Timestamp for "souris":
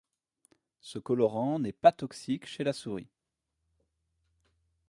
2.73-3.11